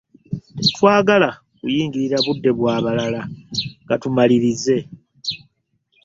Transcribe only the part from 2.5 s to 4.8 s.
bwa balala ka tumalirize.